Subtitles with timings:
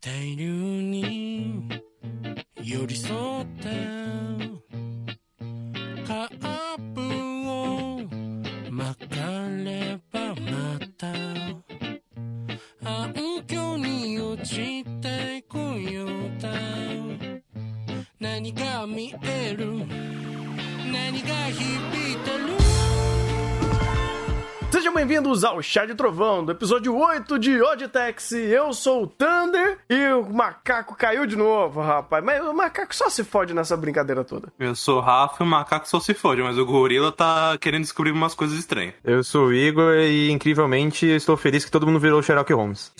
[0.00, 1.68] 大流に
[2.62, 3.87] 寄り添って
[25.38, 28.32] bem-vindos ao Chá de Trovão, do episódio 8 de Oditex.
[28.32, 32.24] Eu sou o Thunder e o macaco caiu de novo, rapaz.
[32.24, 34.52] Mas o macaco só se fode nessa brincadeira toda.
[34.58, 37.82] Eu sou o Rafa e o macaco só se fode, mas o gorila tá querendo
[37.82, 38.94] descobrir umas coisas estranhas.
[39.04, 42.92] Eu sou o Igor e, incrivelmente, estou feliz que todo mundo virou Sherlock Holmes.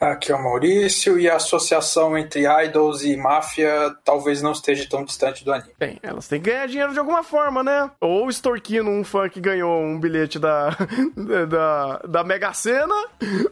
[0.00, 5.04] Aqui é o Maurício e a associação entre idols e máfia talvez não esteja tão
[5.04, 5.72] distante do anime.
[5.78, 7.90] Bem, elas têm que ganhar dinheiro de alguma forma, né?
[8.00, 10.70] Ou extorquindo um fã que ganhou um bilhete da,
[11.48, 12.94] da, da Mega Sena,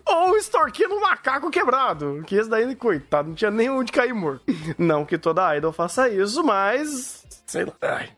[0.06, 2.22] ou extorquindo um macaco quebrado.
[2.26, 4.42] Que esse daí, coitado, não tinha nem onde cair morto.
[4.78, 7.72] Não que toda idol faça isso, mas sei lá.
[7.82, 8.10] Ai.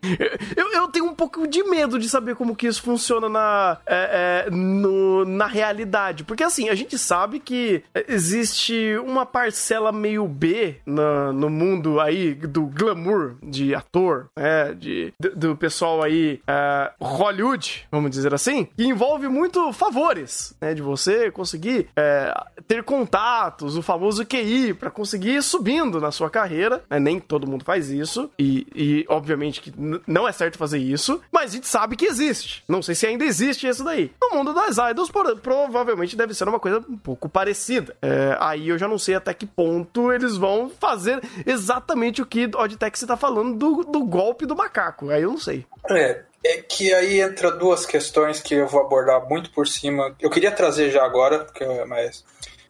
[0.56, 4.44] Eu, eu tenho um pouco de medo de saber como que isso funciona na, é,
[4.46, 6.24] é, no, na realidade.
[6.24, 12.34] Porque assim, a gente sabe que existe uma parcela meio B na, no mundo aí
[12.34, 14.74] do glamour de ator, né?
[14.74, 20.74] De, do, do pessoal aí é, Hollywood, vamos dizer assim, que envolve muito favores, né?
[20.74, 22.32] De você conseguir é,
[22.66, 26.82] ter contatos, o famoso QI, para conseguir ir subindo na sua carreira.
[26.88, 26.98] Né?
[26.98, 28.30] Nem todo mundo faz isso.
[28.38, 29.72] E, e obviamente que
[30.06, 32.64] não é certo fazer isso, mas a gente sabe que existe.
[32.68, 34.10] Não sei se ainda existe isso daí.
[34.20, 35.10] No mundo das idols,
[35.42, 37.96] provavelmente deve ser uma coisa um pouco parecida.
[38.00, 42.46] É, aí eu já não sei até que ponto eles vão fazer exatamente o que
[42.46, 45.10] o Oditex está falando do, do golpe do macaco.
[45.10, 45.66] Aí eu não sei.
[45.90, 50.14] É, é que aí entra duas questões que eu vou abordar muito por cima.
[50.20, 52.24] Eu queria trazer já agora, porque, mas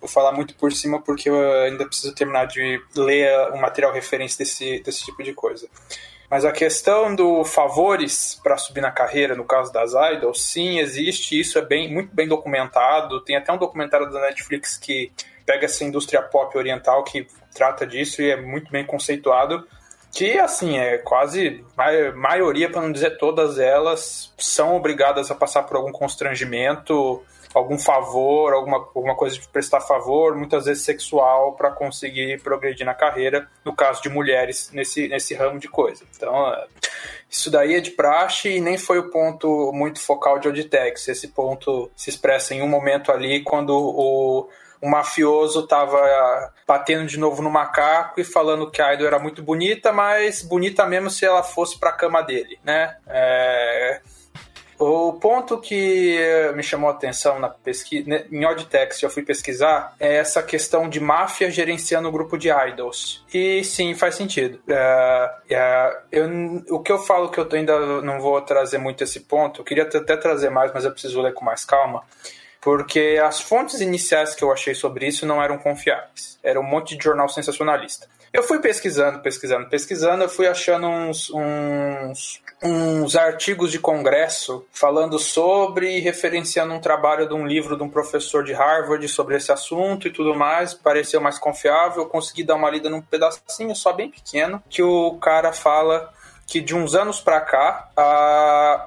[0.05, 4.38] vou falar muito por cima porque eu ainda preciso terminar de ler o material referência
[4.38, 5.66] desse, desse tipo de coisa.
[6.34, 11.39] Mas a questão do favores para subir na carreira, no caso das idols, sim, existe.
[11.39, 13.20] Isso é bem, muito bem documentado.
[13.20, 15.12] Tem até um documentário da Netflix que
[15.46, 19.64] pega essa indústria pop oriental que trata disso e é muito bem conceituado.
[20.11, 21.64] Que, assim, é quase.
[22.17, 28.52] maioria, para não dizer todas elas, são obrigadas a passar por algum constrangimento algum favor,
[28.52, 33.74] alguma, alguma coisa de prestar favor, muitas vezes sexual, para conseguir progredir na carreira, no
[33.74, 36.04] caso de mulheres, nesse, nesse ramo de coisa.
[36.14, 36.34] Então,
[37.30, 41.08] isso daí é de praxe e nem foi o ponto muito focal de Auditex.
[41.08, 44.48] Esse ponto se expressa em um momento ali, quando o
[44.84, 49.42] o mafioso estava batendo de novo no macaco e falando que a Aido era muito
[49.42, 52.94] bonita, mas bonita mesmo se ela fosse para a cama dele, né?
[53.06, 54.02] É,
[54.79, 56.18] o ponto que
[56.55, 61.01] me chamou a atenção na pesquisa, em Auditext, eu fui pesquisar, é essa questão de
[61.01, 63.24] máfia gerenciando o grupo de idols.
[63.33, 64.61] E sim, faz sentido.
[64.68, 66.29] É, é, eu,
[66.70, 69.84] o que eu falo que eu ainda não vou trazer muito esse ponto, eu queria
[69.84, 72.02] até trazer mais, mas eu preciso ler com mais calma
[72.64, 76.39] porque as fontes iniciais que eu achei sobre isso não eram confiáveis.
[76.42, 78.08] Era um monte de jornal sensacionalista.
[78.34, 85.20] Eu fui pesquisando, pesquisando, pesquisando, eu fui achando uns, uns, uns artigos de congresso falando
[85.20, 90.08] sobre, referenciando um trabalho de um livro de um professor de Harvard sobre esse assunto
[90.08, 90.74] e tudo mais.
[90.74, 92.02] Pareceu mais confiável.
[92.02, 96.12] Eu consegui dar uma lida num pedacinho só bem pequeno, que o cara fala
[96.45, 97.89] que de uns anos para cá,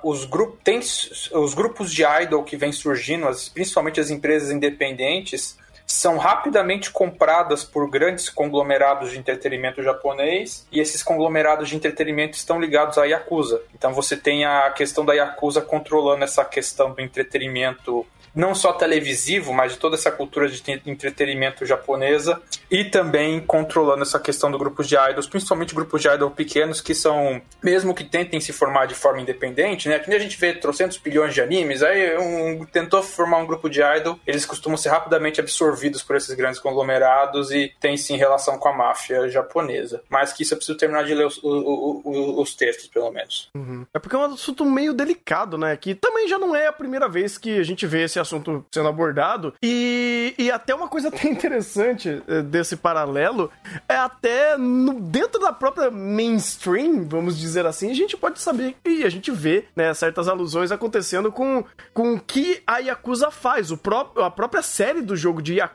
[0.03, 4.51] uh, os, grup tem, os grupos de idol que vêm surgindo, as, principalmente as empresas
[4.51, 12.37] independentes, são rapidamente compradas por grandes conglomerados de entretenimento japonês e esses conglomerados de entretenimento
[12.37, 13.61] estão ligados à Yakuza.
[13.73, 18.05] Então você tem a questão da Yakuza controlando essa questão do entretenimento
[18.37, 22.39] não só televisivo, mas de toda essa cultura de entretenimento japonesa
[22.69, 26.93] e também controlando essa questão do grupos de idols, principalmente grupos de idols pequenos que
[26.93, 29.97] são, mesmo que tentem se formar de forma independente, né?
[29.97, 33.81] Que a gente vê trocentos bilhões de animes, aí um, tentou formar um grupo de
[33.81, 38.69] idol, eles costumam ser rapidamente absorvidos por esses grandes conglomerados e tem sim relação com
[38.69, 40.01] a máfia japonesa.
[40.09, 43.49] Mas que isso eu preciso terminar de ler os, os textos, pelo menos.
[43.55, 43.85] Uhum.
[43.93, 45.75] É porque é um assunto meio delicado, né?
[45.77, 48.87] Que também já não é a primeira vez que a gente vê esse assunto sendo
[48.87, 49.53] abordado.
[49.61, 53.51] E, e até uma coisa até interessante eh, desse paralelo
[53.87, 59.03] é até no, dentro da própria mainstream, vamos dizer assim, a gente pode saber e
[59.03, 61.63] a gente vê né, certas alusões acontecendo com,
[61.93, 63.71] com o que a Yakuza faz.
[63.71, 65.66] O pró a própria série do jogo de Yakuza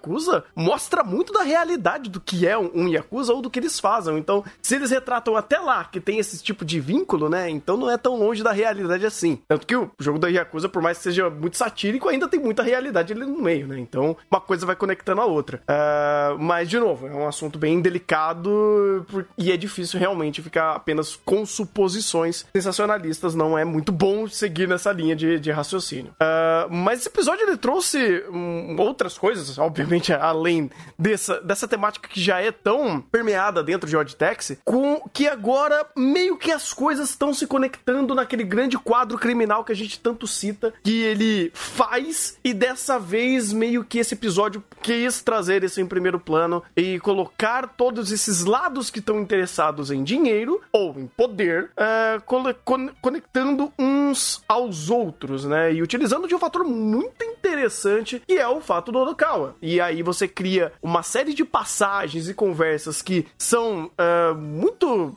[0.55, 4.17] mostra muito da realidade do que é um, um Yakuza ou do que eles fazem.
[4.19, 7.49] Então, se eles retratam até lá que tem esse tipo de vínculo, né?
[7.51, 9.39] Então não é tão longe da realidade assim.
[9.49, 12.63] Tanto que o jogo da Yakuza, por mais que seja muito satírico, ainda tem muita
[12.63, 13.79] realidade ali no meio, né?
[13.79, 15.63] Então, uma coisa vai conectando a outra.
[15.63, 19.07] Uh, mas, de novo, é um assunto bem delicado
[19.37, 23.35] e é difícil realmente ficar apenas com suposições sensacionalistas.
[23.35, 26.13] Não é muito bom seguir nessa linha de, de raciocínio.
[26.13, 29.82] Uh, mas esse episódio ele trouxe um, outras coisas, obviamente,
[30.21, 35.29] além dessa, dessa temática que já é tão permeada dentro de Odd Taxi, com que
[35.29, 39.99] agora meio que as coisas estão se conectando naquele grande quadro criminal que a gente
[40.01, 45.81] tanto cita, que ele faz, e dessa vez meio que esse episódio quis trazer isso
[45.81, 51.07] em primeiro plano e colocar todos esses lados que estão interessados em dinheiro ou em
[51.07, 55.73] poder, uh, conectando uns aos outros, né?
[55.73, 59.57] E utilizando de um fator muito interessante, que é o fato do Odokawa.
[59.61, 65.17] E aí você cria uma série de passagens e conversas que são uh, muito.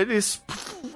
[0.00, 0.42] Eles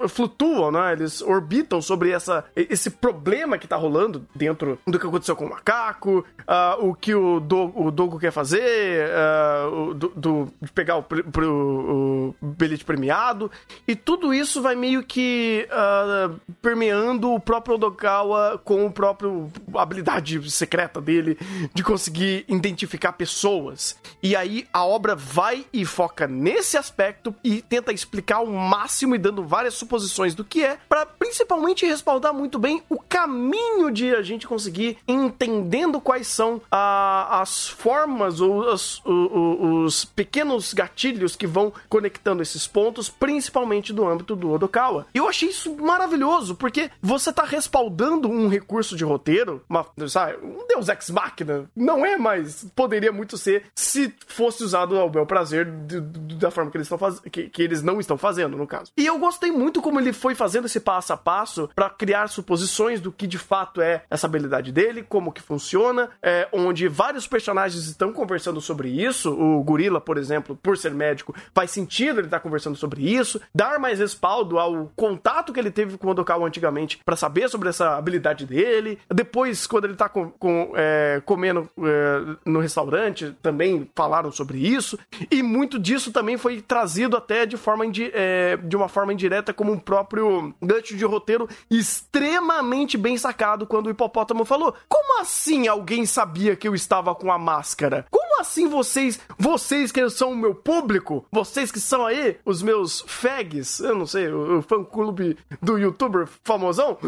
[0.07, 0.93] flutuam, né?
[0.93, 5.49] Eles orbitam sobre essa, esse problema que tá rolando dentro do que aconteceu com o
[5.49, 10.97] macaco, uh, o que o, Do, o Dogo quer fazer, uh, do, do, de pegar
[10.97, 13.51] o, pro, o, bilhete premiado,
[13.87, 20.49] e tudo isso vai meio que uh, permeando o próprio Odokawa com o próprio habilidade
[20.51, 21.37] secreta dele
[21.73, 22.80] de conseguir identificar
[23.13, 23.97] pessoas.
[24.21, 29.17] E aí a obra vai e foca nesse aspecto e tenta explicar o máximo e
[29.17, 34.21] dando várias suposições do que é, para principalmente respaldar muito bem o caminho de a
[34.21, 41.45] gente conseguir entendendo quais são a, as formas ou as, o, os pequenos gatilhos que
[41.45, 45.07] vão conectando esses pontos, principalmente do âmbito do Odokawa.
[45.13, 50.37] E eu achei isso maravilhoso, porque você tá respaldando um recurso de roteiro, uma, sabe,
[50.41, 55.25] um Deus Ex Machina, não é mais, poderia muito ser se fosse usado ao bel
[55.25, 58.65] prazer de, de, da forma que eles fazendo, que, que eles não estão fazendo, no
[58.65, 58.93] caso.
[58.95, 63.00] E eu gostei muito como ele foi fazendo esse passo a passo para criar suposições
[63.01, 67.85] do que de fato é essa habilidade dele, como que funciona, é, onde vários personagens
[67.85, 69.31] estão conversando sobre isso.
[69.33, 73.41] O Gorila, por exemplo, por ser médico, faz sentido ele estar tá conversando sobre isso.
[73.53, 77.69] Dar mais respaldo ao contato que ele teve com o Odokawa antigamente para saber sobre
[77.69, 78.99] essa habilidade dele.
[79.13, 84.97] Depois, quando ele tá com, com, é, comendo é, no restaurante, também falaram sobre isso.
[85.29, 89.71] E muito disso também foi trazido até de forma é, de uma forma indireta como
[89.71, 96.05] um próprio gancho de roteiro extremamente bem sacado quando o hipopótamo falou: Como assim alguém
[96.05, 98.05] sabia que eu estava com a máscara?
[98.09, 103.03] Como assim vocês, vocês que são o meu público, vocês que são aí os meus
[103.07, 106.97] fags, eu não sei, o, o fã clube do youtuber famosão?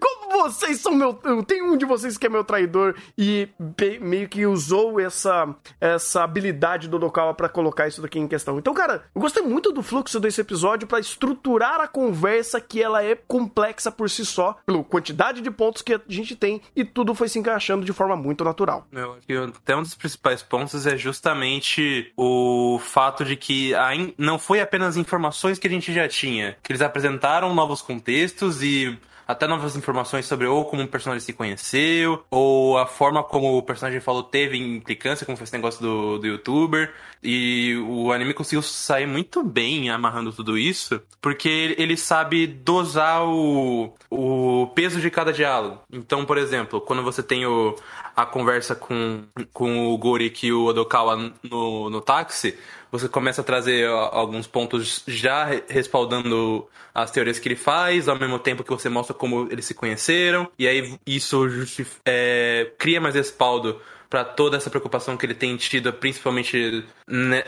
[0.00, 1.14] Como vocês são meu,
[1.46, 3.48] tem um de vocês que é meu traidor e
[4.00, 8.58] meio que usou essa essa habilidade do Odokawa para colocar isso daqui em questão.
[8.58, 13.02] Então, cara, eu gostei muito do fluxo desse episódio para estruturar a conversa que ela
[13.02, 17.14] é complexa por si só, pela quantidade de pontos que a gente tem e tudo
[17.14, 18.86] foi se encaixando de forma muito natural.
[18.92, 23.72] Eu acho que até um dos principais pontos é justamente o fato de que
[24.18, 28.98] não foi apenas informações que a gente já tinha, que eles apresentaram novos contextos e
[29.32, 33.62] até novas informações sobre ou como o personagem se conheceu, ou a forma como o
[33.62, 36.92] personagem falou teve implicância, como foi esse negócio do, do youtuber.
[37.22, 43.94] E o anime conseguiu sair muito bem amarrando tudo isso, porque ele sabe dosar o,
[44.10, 45.80] o peso de cada diálogo.
[45.92, 47.76] Então, por exemplo, quando você tem o,
[48.14, 52.56] a conversa com, com o Gorik e o Odokawa no, no táxi,
[52.90, 58.38] você começa a trazer alguns pontos já respaldando as teorias que ele faz, ao mesmo
[58.38, 61.46] tempo que você mostra como eles se conheceram, e aí isso
[62.04, 66.84] é, cria mais respaldo para toda essa preocupação que ele tem tido, principalmente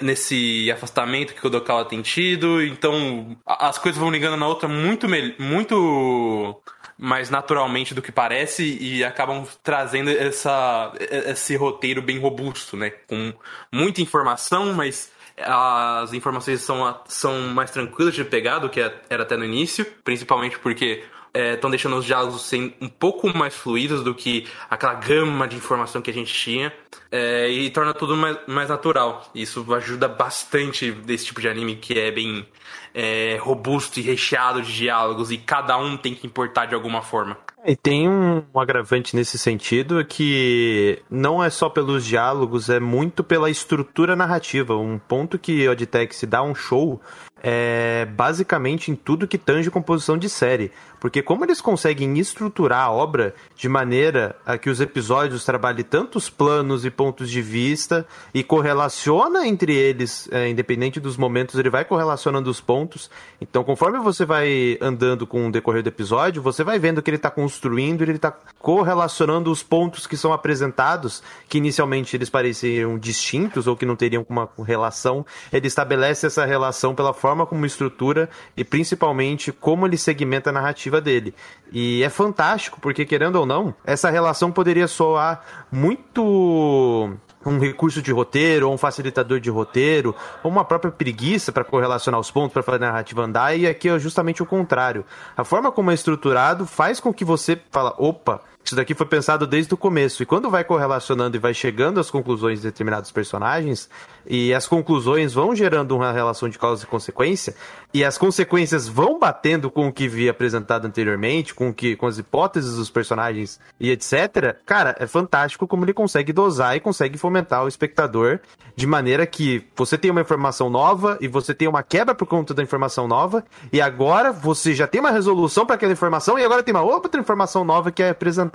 [0.00, 2.62] nesse afastamento que o Dokawa tem tido.
[2.62, 5.06] Então, as coisas vão ligando na outra muito,
[5.38, 6.58] muito
[6.96, 12.90] mais naturalmente do que parece e acabam trazendo essa, esse roteiro bem robusto, né?
[12.90, 13.32] Com
[13.72, 19.36] muita informação, mas as informações são, são mais tranquilas de pegar do que era até
[19.36, 21.02] no início, principalmente porque
[21.34, 25.56] estão é, deixando os diálogos sem, um pouco mais fluidos do que aquela gama de
[25.56, 26.72] informação que a gente tinha
[27.10, 29.28] é, e torna tudo mais, mais natural.
[29.34, 32.46] Isso ajuda bastante desse tipo de anime que é bem
[32.94, 37.36] é, robusto e recheado de diálogos e cada um tem que importar de alguma forma.
[37.66, 43.48] E tem um agravante nesse sentido que não é só pelos diálogos, é muito pela
[43.50, 44.76] estrutura narrativa.
[44.76, 47.00] Um ponto que Oditech se dá um show
[47.46, 50.72] é basicamente em tudo que tange composição de série.
[50.98, 56.30] Porque como eles conseguem estruturar a obra de maneira a que os episódios trabalhem tantos
[56.30, 61.84] planos e pontos de vista e correlaciona entre eles, é, independente dos momentos, ele vai
[61.84, 63.10] correlacionando os pontos.
[63.38, 67.18] Então, conforme você vai andando com o decorrer do episódio, você vai vendo que ele
[67.18, 73.66] está construindo ele está correlacionando os pontos que são apresentados, que inicialmente eles pareciam distintos
[73.66, 75.26] ou que não teriam uma relação.
[75.52, 81.00] Ele estabelece essa relação pela forma como estrutura e principalmente como ele segmenta a narrativa
[81.00, 81.34] dele.
[81.72, 88.10] E é fantástico, porque querendo ou não, essa relação poderia soar muito um recurso de
[88.10, 92.62] roteiro, ou um facilitador de roteiro, ou uma própria preguiça para correlacionar os pontos, para
[92.62, 95.04] fazer a narrativa andar, e aqui é justamente o contrário.
[95.36, 99.46] A forma como é estruturado faz com que você fala, opa, isso daqui foi pensado
[99.46, 100.22] desde o começo.
[100.22, 103.90] E quando vai correlacionando e vai chegando às conclusões de determinados personagens,
[104.26, 107.54] e as conclusões vão gerando uma relação de causa e consequência,
[107.92, 112.16] e as consequências vão batendo com o que vi apresentado anteriormente, com, que, com as
[112.16, 117.64] hipóteses dos personagens e etc., cara, é fantástico como ele consegue dosar e consegue fomentar
[117.64, 118.40] o espectador
[118.74, 122.54] de maneira que você tem uma informação nova e você tem uma quebra por conta
[122.54, 126.62] da informação nova, e agora você já tem uma resolução para aquela informação, e agora
[126.62, 128.53] tem uma outra informação nova que é apresentada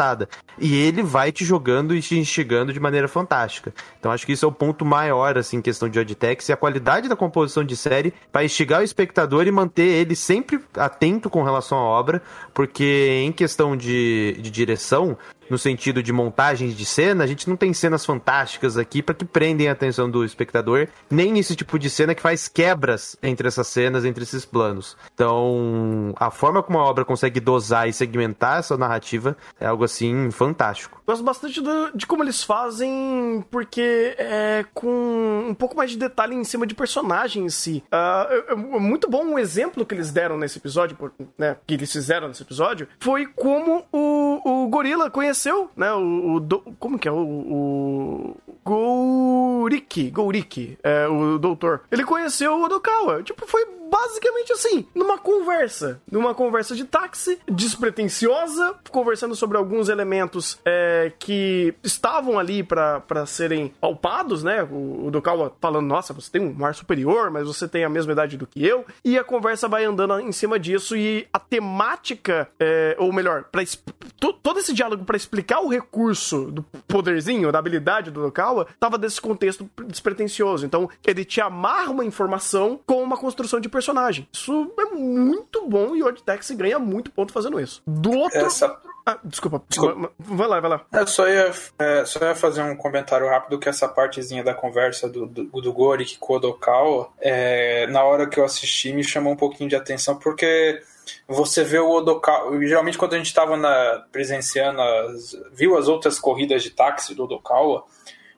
[0.57, 3.73] e ele vai te jogando e te instigando de maneira fantástica.
[3.99, 6.57] Então acho que isso é o ponto maior, assim, em questão de Oditex e a
[6.57, 11.43] qualidade da composição de série para instigar o espectador e manter ele sempre atento com
[11.43, 12.21] relação à obra,
[12.53, 15.17] porque em questão de, de direção,
[15.49, 19.25] no sentido de montagens de cena, a gente não tem cenas fantásticas aqui para que
[19.25, 23.67] prendem a atenção do espectador, nem esse tipo de cena que faz quebras entre essas
[23.67, 24.97] cenas, entre esses planos.
[25.13, 30.31] Então, a forma como a obra consegue dosar e segmentar essa narrativa é algo assim
[30.31, 30.98] fantástico.
[31.09, 36.35] Gosto bastante do, de como eles fazem, porque é com um pouco mais de detalhe
[36.35, 37.83] em cima de personagem em si.
[37.91, 40.95] Uh, é, é muito bom um exemplo que eles deram nesse episódio,
[41.35, 46.39] né, que eles fizeram nesse episódio, foi como o, o Gorila conheceu, né, o, o
[46.39, 50.13] do, como que é, o, o Gouriki,
[50.83, 51.81] é, o doutor.
[51.91, 58.75] Ele conheceu o Odokawa, tipo, foi basicamente assim, numa conversa, numa conversa de táxi, despretensiosa,
[58.91, 64.63] conversando sobre alguns elementos é, que estavam ali para serem palpados, né?
[64.63, 68.13] O, o Dokawa falando, nossa, você tem um ar superior, mas você tem a mesma
[68.13, 72.49] idade do que eu, e a conversa vai andando em cima disso e a temática,
[72.59, 73.63] é, ou melhor, para
[74.41, 79.21] todo esse diálogo para explicar o recurso do poderzinho, da habilidade do Dokawa, tava desse
[79.21, 80.65] contexto despretensioso.
[80.65, 84.27] Então, ele te amarra uma informação com uma construção de personagem personagem.
[84.31, 87.81] Isso é muito bom e o Oditex ganha muito ponto fazendo isso.
[87.85, 88.39] Do outro.
[88.39, 88.77] Essa...
[89.09, 89.63] Ah, desculpa.
[89.67, 90.11] desculpa.
[90.19, 90.85] Vai lá, vai lá.
[90.91, 95.09] Eu só ia, é, só ia fazer um comentário rápido que essa partezinha da conversa
[95.09, 99.33] do, do, do Gorik com o Odokawa, é, na hora que eu assisti, me chamou
[99.33, 100.81] um pouquinho de atenção, porque
[101.27, 102.55] você vê o Odokawa.
[102.61, 103.57] Geralmente, quando a gente estava
[104.11, 107.83] presenciando, as, viu as outras corridas de táxi do Odokawa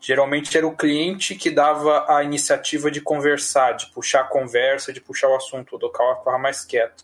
[0.02, 5.00] Geralmente era o cliente que dava a iniciativa de conversar, de puxar a conversa, de
[5.00, 5.74] puxar o assunto.
[5.74, 7.04] O Odokawa ficava mais quieto.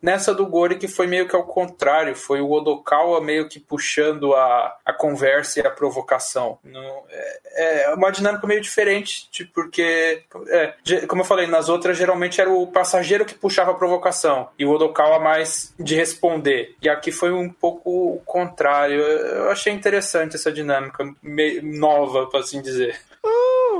[0.00, 4.34] Nessa do Gori, que foi meio que ao contrário, foi o Odokawa meio que puxando
[4.34, 6.58] a, a conversa e a provocação.
[6.62, 10.74] No, é, é, uma dinâmica meio diferente, tipo, porque, é,
[11.06, 14.70] como eu falei, nas outras geralmente era o passageiro que puxava a provocação e o
[14.70, 16.74] Odokawa mais de responder.
[16.82, 19.00] E aqui foi um pouco o contrário.
[19.00, 21.04] Eu achei interessante essa dinâmica,
[21.62, 22.98] nova, para assim dizer.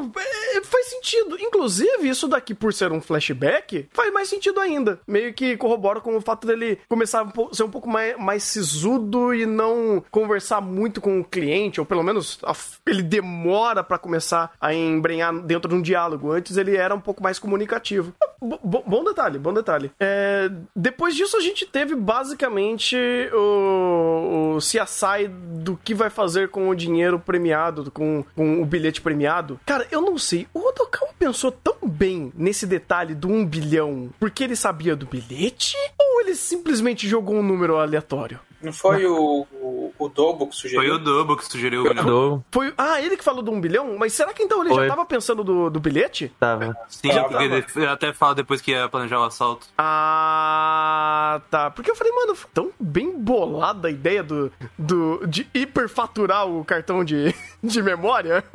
[0.01, 1.37] Uh, faz sentido.
[1.41, 5.01] Inclusive, isso daqui, por ser um flashback, faz mais sentido ainda.
[5.07, 9.35] Meio que corrobora com o fato dele começar a ser um pouco mais, mais sisudo
[9.35, 12.39] e não conversar muito com o cliente, ou pelo menos
[12.87, 16.33] ele demora para começar a embrenhar dentro de um diálogo.
[16.33, 18.13] Antes ele era um pouco mais comunicativo.
[18.41, 19.91] Bo bom detalhe, bom detalhe.
[19.99, 22.97] É, depois disso, a gente teve basicamente
[23.33, 29.01] o, o CSI do que vai fazer com o dinheiro premiado, com, com o bilhete
[29.01, 29.25] premiado
[29.67, 30.47] Cara, eu não sei.
[30.53, 35.77] O Odokawa pensou tão bem nesse detalhe do um bilhão porque ele sabia do bilhete?
[35.99, 38.41] Ou ele simplesmente jogou um número aleatório?
[38.63, 40.81] Não foi o, o, o Dobo que sugeriu?
[40.81, 42.45] Foi o Dobo que sugeriu o bilhão.
[42.51, 43.97] Foi, ah, ele que falou do um bilhão?
[43.99, 44.85] Mas será que então ele foi.
[44.85, 46.33] já tava pensando do, do bilhete?
[46.39, 46.77] Tava.
[46.89, 47.65] Sim, já porque tava.
[47.77, 49.67] ele até fala depois que ia planejar o assalto.
[49.79, 51.71] Ah, tá.
[51.71, 57.05] Porque eu falei, mano, tão bem bolada a ideia do, do de hiperfaturar o cartão
[57.05, 58.45] de, de memória.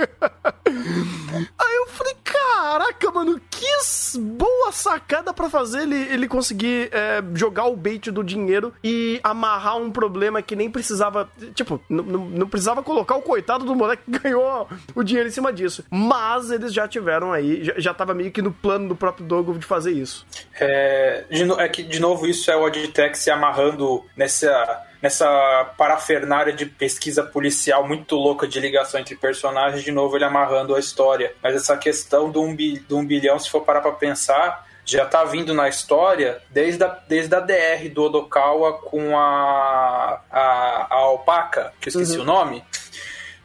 [0.69, 2.15] Aí eu falei,
[2.59, 3.69] caraca, mano, que
[4.17, 9.77] boa sacada para fazer ele, ele conseguir é, jogar o bait do dinheiro e amarrar
[9.77, 11.29] um problema que nem precisava.
[11.53, 15.83] Tipo, não precisava colocar o coitado do moleque que ganhou o dinheiro em cima disso.
[15.89, 19.57] Mas eles já tiveram aí, já, já tava meio que no plano do próprio Dogo
[19.57, 20.25] de fazer isso.
[20.59, 26.53] É, de, é que, de novo, isso é o Adtech se amarrando nessa nessa parafernália
[26.53, 31.33] de pesquisa policial muito louca de ligação entre personagens, de novo ele amarrando a história.
[31.41, 35.05] Mas essa questão do um, bi, do um bilhão, se for parar pra pensar, já
[35.05, 40.95] tá vindo na história desde a, desde a DR do Odokawa com a, a, a
[40.95, 42.23] alpaca, que eu esqueci Uhum.
[42.23, 42.63] o nome.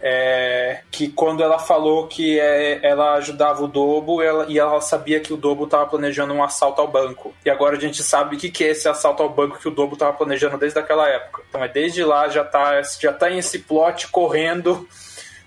[0.06, 5.18] É, que quando ela falou que é, ela ajudava o Dobo ela- e ela sabia
[5.18, 7.34] que o Dobo estava planejando um assalto ao banco.
[7.42, 9.70] E agora a gente sabe o que, que é esse assalto ao banco que o
[9.70, 11.42] Dobo estava planejando desde aquela época.
[11.48, 14.86] Então é desde lá já tá, já tá em esse plot correndo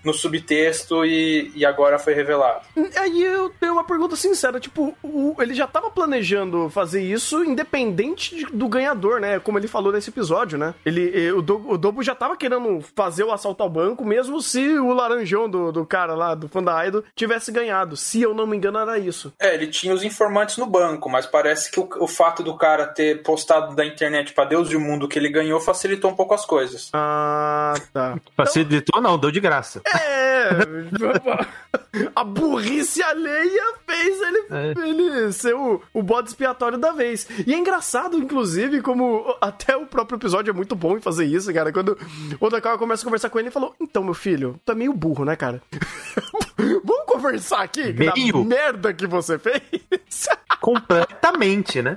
[0.08, 2.62] no subtexto e, e agora foi revelado.
[2.96, 8.34] Aí eu tenho uma pergunta sincera, tipo, o- ele já tava planejando fazer isso independente
[8.36, 9.38] de- do ganhador, né?
[9.38, 10.74] Como ele falou nesse episódio, né?
[10.84, 14.78] Ele, o, Do- o Dobo já tava querendo fazer o assalto ao banco, mesmo se
[14.78, 17.96] o laranjão do, do cara lá, do fã da Idol, tivesse ganhado.
[17.96, 19.32] Se eu não me engano, era isso.
[19.38, 22.86] É, ele tinha os informantes no banco, mas parece que o, o fato do cara
[22.86, 26.34] ter postado da internet pra Deus e o mundo que ele ganhou facilitou um pouco
[26.34, 26.90] as coisas.
[26.92, 28.16] Ah, tá.
[28.36, 29.00] Facilitou?
[29.00, 29.80] Não, deu de graça.
[29.86, 29.97] É,
[32.14, 34.88] a burrice alheia fez ele, É.
[34.88, 37.26] ele ser o, o bode expiatório da vez.
[37.46, 41.52] E é engraçado, inclusive, como até o próprio episódio é muito bom em fazer isso,
[41.52, 41.72] cara.
[41.72, 41.98] Quando
[42.40, 44.92] o Odakawa começa a conversar com ele e falou: Então, meu filho, tu é meio
[44.92, 45.62] burro, né, cara?
[46.58, 48.44] Vamos conversar aqui da Meio?
[48.44, 49.62] merda que você fez.
[50.60, 51.96] Completamente, né?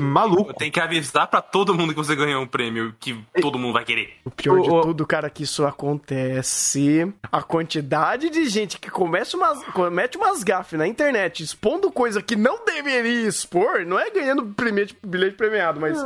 [0.00, 0.54] Maluco.
[0.54, 3.84] Tem que avisar pra todo mundo que você ganhou um prêmio que todo mundo vai
[3.84, 4.14] querer.
[4.24, 7.12] O pior de O- o- tudo, cara, é que isso acontece.
[7.30, 12.36] A quantidade de gente que comete umas, comete umas gafes na internet expondo coisa que
[12.36, 15.98] não deveria expor, não é ganhando bilhete, bilhete premiado, mas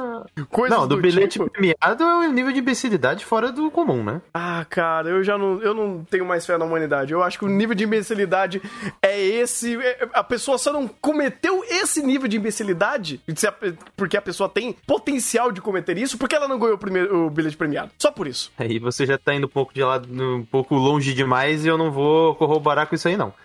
[0.51, 1.51] coisas Não, do bilhete tipo.
[1.51, 4.21] premiado é um nível de imbecilidade fora do comum, né?
[4.33, 7.13] Ah, cara, eu já não, eu não tenho mais fé na humanidade.
[7.13, 8.61] Eu acho que o nível de imbecilidade
[9.03, 9.77] é esse.
[9.77, 13.55] é- A pessoa só não cometeu esse nível de imbecilidade se a-
[13.97, 17.31] porque a pessoa tem potencial de cometer isso, porque ela não ganhou o, primeiro, o
[17.31, 17.91] bilhete premiado.
[17.99, 18.51] Só por isso.
[18.59, 21.77] Aí você já tá indo um pouco de lado, um pouco longe demais e eu
[21.77, 23.33] não vou corroborar com isso aí, não.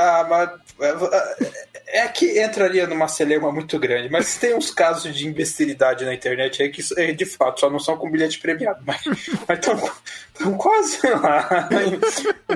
[0.00, 0.50] Ah, mas
[1.86, 6.14] é, é que entraria numa celeuma muito grande, mas tem uns casos de imbecilidade na
[6.14, 11.06] internet aí que é, de fato só não são com bilhete premiado, mas estão quase
[11.06, 11.68] lá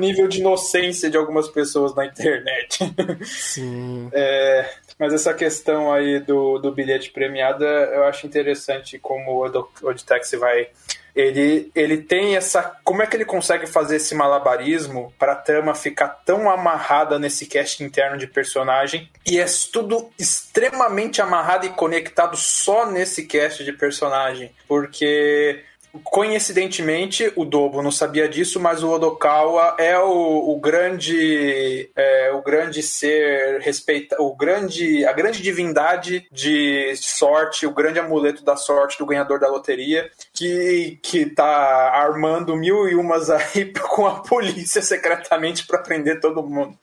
[0.01, 2.79] nível de inocência de algumas pessoas na internet.
[3.25, 4.09] Sim.
[4.13, 10.33] É, mas essa questão aí do, do bilhete premiado, eu acho interessante como o Oditex
[10.33, 10.69] vai.
[11.15, 12.77] Ele, ele tem essa.
[12.83, 17.83] Como é que ele consegue fazer esse malabarismo pra trama ficar tão amarrada nesse cast
[17.85, 19.09] interno de personagem?
[19.25, 24.53] E é tudo extremamente amarrado e conectado só nesse cast de personagem.
[24.67, 25.63] Porque
[26.03, 32.43] Coincidentemente, o Dobo não sabia disso, mas o Odokawa é o, o grande, é, o
[32.43, 38.99] grande ser respeita, o grande, a grande divindade de sorte, o grande amuleto da sorte
[38.99, 44.83] do ganhador da loteria, que que tá armando mil e umas aí com a polícia
[44.83, 46.77] secretamente para prender todo mundo.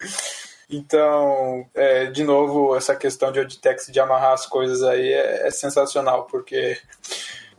[0.71, 5.51] Então, é, de novo, essa questão de Oditex de amarrar as coisas aí é, é
[5.51, 6.77] sensacional, porque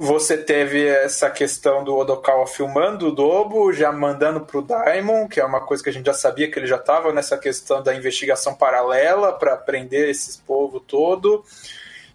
[0.02, 5.44] você teve essa questão do Odokawa filmando o Dobo, já mandando pro Daimon, que é
[5.44, 8.54] uma coisa que a gente já sabia que ele já estava nessa questão da investigação
[8.54, 11.44] paralela para prender esses povo todo.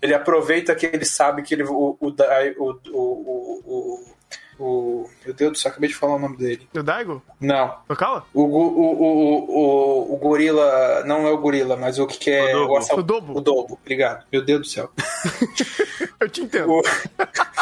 [0.01, 2.13] Ele aproveita que ele sabe que ele, o, o, o,
[2.59, 6.67] o, o, o, o- Meu Deus do céu, acabei de falar o nome dele.
[6.75, 7.21] O Daigo?
[7.39, 7.75] Não.
[7.87, 8.25] Tokawa?
[8.33, 11.03] O, o, o, o, o gorila.
[11.05, 12.79] Não é o gorila, mas o que, que é O Dobo.
[12.97, 13.37] O Dobo.
[13.37, 14.25] O Dobo, obrigado.
[14.31, 14.89] Meu Deus do céu.
[16.19, 16.81] Eu te entendo.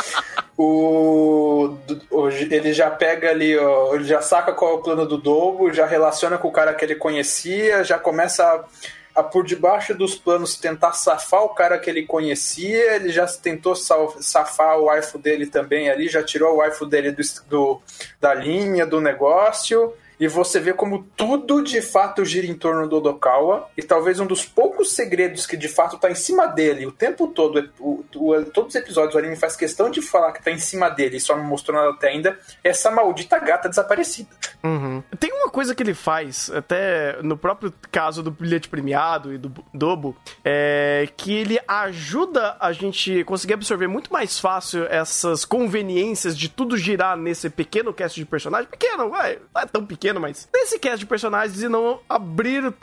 [0.58, 1.78] O,
[2.10, 5.74] o, ele já pega ali, ó, ele já saca qual é o plano do Dobo,
[5.74, 10.16] já relaciona com o cara que ele conhecia, já começa a, a por debaixo dos
[10.16, 15.46] planos tentar safar o cara que ele conhecia, ele já tentou safar o waifu dele
[15.46, 17.82] também ali, já tirou o waifu dele do, do-
[18.22, 19.94] da linha do negócio.
[20.20, 23.68] E você vê como tudo de fato gira em torno do Odokawa.
[23.78, 27.28] E talvez um dos poucos segredos que de fato tá em cima dele o tempo
[27.28, 27.70] todo.
[27.80, 30.90] O, o- todos os episódios o anime faz questão de falar que tá em cima
[30.90, 32.38] dele e só não mostrou nada até ainda.
[32.64, 34.30] É essa maldita gata desaparecida.
[34.64, 35.04] Uhum.
[35.20, 39.52] Tem uma coisa que ele faz, até no próprio caso do bilhete premiado e do
[39.74, 46.50] Dobo, é que ele ajuda a gente conseguir absorver muito mais fácil essas conveniências de
[46.50, 48.70] tudo girar nesse pequeno cast de personagens.
[48.70, 52.74] Pequeno, vai, não é tão pequeno, mas nesse cast de personagens e não abrir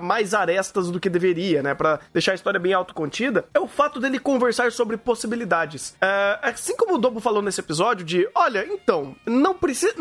[0.00, 1.74] mais arestas do que deveria, né?
[1.74, 5.94] Pra deixar a história bem autocontida, é o fato dele conversar sobre possibilidades.
[6.00, 9.94] É, assim como o Dobo falou nesse episódio, de olha, então, não precisa.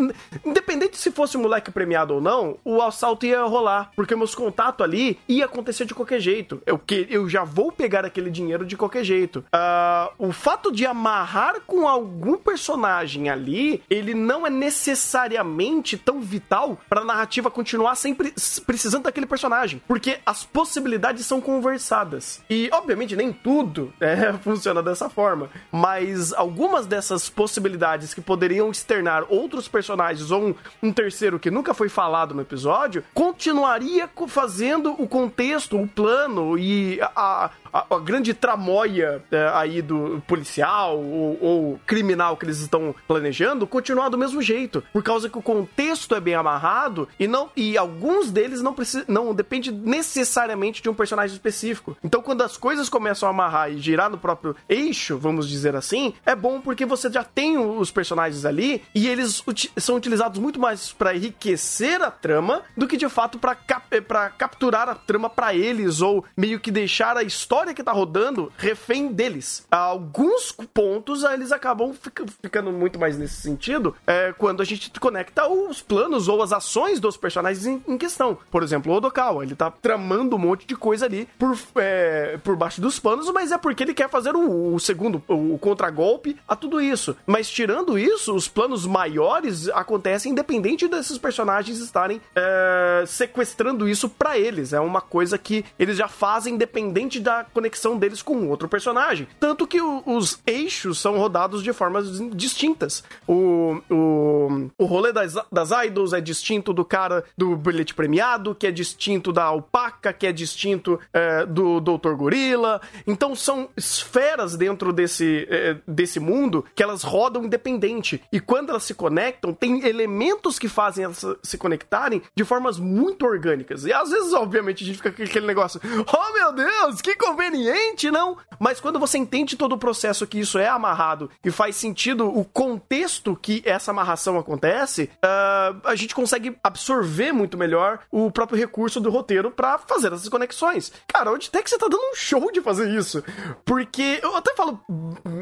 [0.46, 3.92] Independente se fosse um moleque premiado ou não, o assalto ia rolar.
[3.96, 6.62] Porque meus contatos ali ia acontecer de qualquer jeito.
[6.66, 9.44] Eu, que, eu já vou pegar aquele dinheiro de qualquer jeito.
[9.52, 16.49] Ah, o fato de amarrar com algum personagem ali, ele não é necessariamente tão vital
[16.50, 18.34] fundamental para a narrativa continuar sempre
[18.66, 22.42] precisando daquele personagem, porque as possibilidades são conversadas.
[22.50, 29.26] E, obviamente, nem tudo é, funciona dessa forma, mas algumas dessas possibilidades que poderiam externar
[29.30, 35.08] outros personagens ou um, um terceiro que nunca foi falado no episódio, continuaria fazendo o
[35.08, 41.80] contexto, o plano e a, a, a grande tramóia é, aí do policial ou, ou,
[41.86, 46.20] criminal que eles estão planejando continuar do mesmo jeito, por causa que o contexto é
[46.20, 51.34] bem amarrado e não e alguns deles não precisa, não depende necessariamente de um personagem
[51.34, 51.98] específico.
[52.04, 56.14] Então, quando as coisas começam a amarrar e girar no próprio eixo, vamos dizer assim,
[56.26, 60.60] é bom porque você já tem os personagens ali e eles uti são utilizados muito
[60.60, 63.90] mais para enriquecer a trama do que de fato para cap
[64.38, 68.52] capturar a trama para eles ou meio que deixar a história história que tá rodando
[68.58, 69.68] refém deles.
[69.70, 71.94] Alguns pontos eles acabam
[72.42, 77.02] ficando muito mais nesse sentido é, quando a gente conecta os planos ou as ações
[77.02, 78.38] dos personagens em, em questão.
[78.50, 82.56] Por exemplo, o Odokawa, ele tá tramando um monte de coisa ali por, é, por
[82.56, 86.38] baixo dos panos, mas é porque ele quer fazer o, o segundo, o, o contragolpe
[86.48, 87.18] a tudo isso.
[87.26, 94.38] Mas tirando isso, os planos maiores acontecem independente desses personagens estarem é, sequestrando isso para
[94.38, 94.72] eles.
[94.72, 99.28] É uma coisa que eles já fazem independente da conexão deles com outro personagem.
[99.40, 103.04] Tanto que o, os eixos são rodados de formas distintas.
[103.28, 108.68] O, o, o rolê das, das idols é distinto do cara do bilhete premiado, que
[108.68, 112.82] é distinto da alpaca, que é distinto é, do Doutor Gorila.
[113.06, 118.22] Então são esferas dentro desse, é, desse mundo que elas rodam independente.
[118.32, 123.26] E quando elas se conectam, tem elementos que fazem elas se conectarem de formas muito
[123.26, 123.86] orgânicas.
[123.86, 128.12] E às vezes, obviamente, a gente fica com aquele negócio: oh meu Deus, que conveniente,
[128.12, 128.38] não?
[128.60, 132.44] Mas quando você entende todo o processo que isso é amarrado e faz sentido o
[132.44, 139.00] contexto que essa amarração acontece, uh, a gente consegue absorver muito melhor o próprio recurso
[139.00, 140.92] do roteiro para fazer essas conexões.
[141.08, 143.24] Cara, onde até que você tá dando um show de fazer isso?
[143.64, 144.84] Porque eu até falo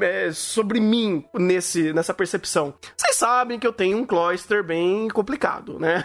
[0.01, 2.75] é, sobre mim nesse, nessa percepção.
[2.95, 6.03] Vocês sabem que eu tenho um cloister bem complicado, né?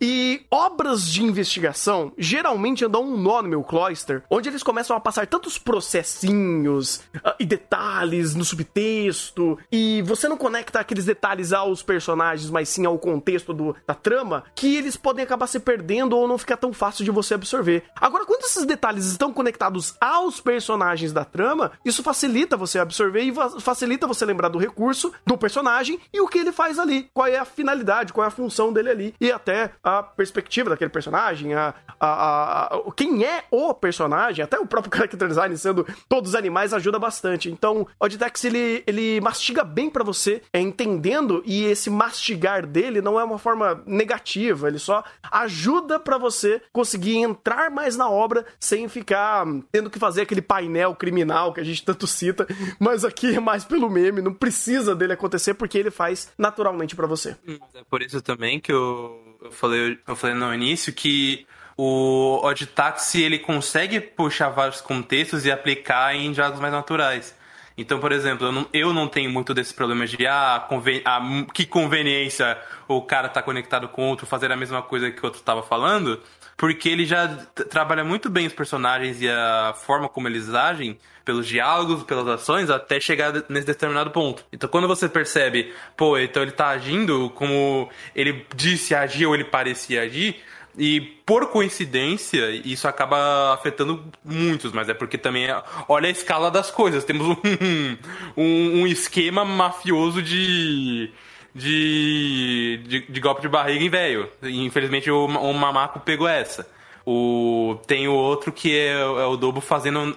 [0.00, 5.00] E obras de investigação geralmente andam um nó no meu cloister, onde eles começam a
[5.00, 11.82] passar tantos processinhos uh, e detalhes no subtexto, e você não conecta aqueles detalhes aos
[11.82, 16.28] personagens, mas sim ao contexto do, da trama, que eles podem acabar se perdendo ou
[16.28, 17.84] não ficar tão fácil de você absorver.
[17.98, 23.32] Agora, quando esses detalhes estão conectados aos personagens da trama, isso facilita você absorver e
[23.58, 27.38] facilita você lembrar do recurso, do personagem e o que ele faz ali, qual é
[27.38, 31.74] a finalidade, qual é a função dele ali, e até a perspectiva daquele personagem, a,
[31.98, 34.90] a, a, a quem é o personagem, até o próprio
[35.22, 37.50] character design sendo todos animais ajuda bastante.
[37.50, 43.00] Então, o Auditex ele, ele mastiga bem para você, é, entendendo, e esse mastigar dele
[43.00, 48.44] não é uma forma negativa, ele só ajuda para você conseguir entrar mais na obra
[48.58, 52.46] sem ficar tendo que fazer aquele painel criminal que a gente tanto cita,
[52.78, 57.06] mas aqui é mais pelo meme, não precisa dele acontecer porque ele faz naturalmente para
[57.06, 57.36] você.
[57.74, 62.66] É por isso também que eu, eu falei, eu falei no início que o Odd
[62.66, 67.34] Taxi ele consegue puxar vários contextos e aplicar em diálogos mais naturais.
[67.76, 71.20] Então, por exemplo, eu não, eu não tenho muito desse problema de ah, conven ah,
[71.52, 75.40] que conveniência o cara tá conectado com outro, fazer a mesma coisa que o outro
[75.40, 76.20] estava falando,
[76.56, 77.28] porque ele já
[77.70, 82.68] trabalha muito bem os personagens e a forma como eles agem, pelos diálogos, pelas ações,
[82.68, 84.44] até chegar nesse determinado ponto.
[84.52, 89.44] Então, quando você percebe, pô, então ele tá agindo como ele disse agir ou ele
[89.44, 90.42] parecia agir,
[90.76, 96.50] e por coincidência, isso acaba afetando muitos, mas é porque também é, olha a escala
[96.50, 97.04] das coisas.
[97.04, 97.36] Temos um,
[98.36, 101.10] um, um esquema mafioso de,
[101.54, 104.30] de, de, de, golpe de barriga em velho.
[104.42, 106.66] Infelizmente o, o Mamaco pegou essa.
[107.04, 110.14] O, tem o outro que é, é o Dobo fazendo um,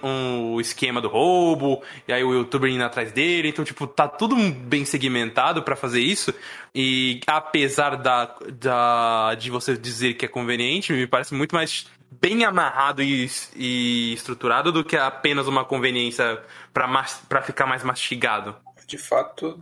[0.54, 3.48] um, esquema do roubo, e aí o youtuber indo atrás dele.
[3.48, 6.32] Então, tipo, tá tudo bem segmentado para fazer isso.
[6.74, 12.44] E apesar da, da, de você dizer que é conveniente, me parece muito mais bem
[12.44, 16.40] amarrado e, e estruturado do que apenas uma conveniência
[16.72, 18.54] para ficar mais mastigado.
[18.86, 19.58] De fato,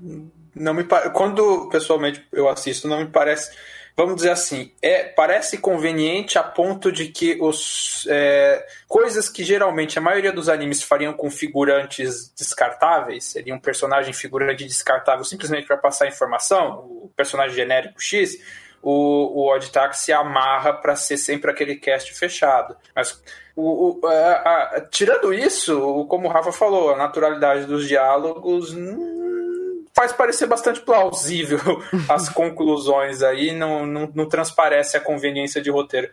[0.54, 3.50] não me quando pessoalmente eu assisto, não me parece
[3.96, 9.98] vamos dizer assim, é, parece conveniente a ponto de que os é, coisas que geralmente
[9.98, 15.76] a maioria dos animes fariam com figurantes descartáveis, seria um personagem figurante descartável simplesmente para
[15.76, 18.36] passar informação, o personagem genérico X,
[18.82, 22.76] o, o Odd Taxi amarra para ser sempre aquele cast fechado.
[22.94, 23.22] Mas
[23.56, 28.72] o, o a, a, tirando isso, como o Rafa falou, a naturalidade dos diálogos.
[28.72, 31.60] Hum, faz parecer bastante plausível
[32.08, 36.08] as conclusões aí, não, não, não transparece a conveniência de roteiro.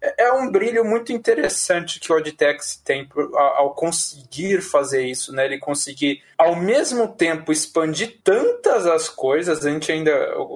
[0.00, 5.44] É, é um brilho muito interessante que o Oditex tem ao conseguir fazer isso, né?
[5.44, 9.64] Ele conseguir, ao mesmo tempo, expandir tantas as coisas.
[9.64, 10.12] A gente ainda,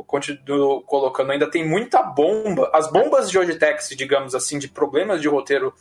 [0.06, 2.70] continua colocando, ainda tem muita bomba.
[2.72, 5.72] As bombas de Oditex, digamos assim, de problemas de roteiro